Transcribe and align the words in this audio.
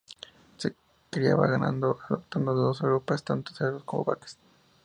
Se 0.57 0.73
criaba 1.11 1.45
ganado, 1.45 1.99
adoptado 2.09 2.55
de 2.55 2.61
los 2.69 2.81
europeas, 2.81 3.23
tanto 3.23 3.53
cerdos 3.53 3.83
como 3.83 4.03
vacas. 4.03 4.35